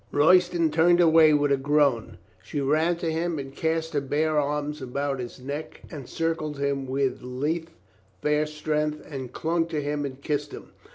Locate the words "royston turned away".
0.11-1.31